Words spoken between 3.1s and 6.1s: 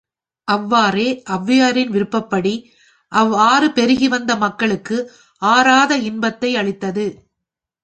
அவ் ஆறு பெருகி வந்த மக்களுக்கு ஆராத